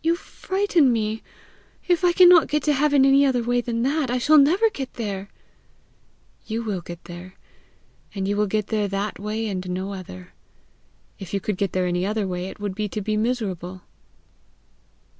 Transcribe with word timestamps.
"You 0.00 0.14
frighten 0.14 0.92
me! 0.92 1.24
If 1.88 2.04
I 2.04 2.12
cannot 2.12 2.46
get 2.46 2.62
to 2.62 2.72
heaven 2.72 3.04
any 3.04 3.26
other 3.26 3.42
way 3.42 3.60
than 3.60 3.82
that, 3.82 4.12
I 4.12 4.18
shall 4.18 4.38
never 4.38 4.70
get 4.70 4.94
there." 4.94 5.28
"You 6.46 6.62
will 6.62 6.80
get 6.80 7.02
there, 7.06 7.34
and 8.14 8.28
you 8.28 8.36
will 8.36 8.46
get 8.46 8.68
there 8.68 8.86
that 8.86 9.18
way 9.18 9.48
and 9.48 9.68
no 9.68 9.92
other. 9.92 10.34
If 11.18 11.34
you 11.34 11.40
could 11.40 11.56
get 11.56 11.72
there 11.72 11.88
any 11.88 12.06
other 12.06 12.28
way, 12.28 12.46
it 12.46 12.60
would 12.60 12.76
be 12.76 12.88
to 12.90 13.00
be 13.00 13.16
miserable." 13.16 13.82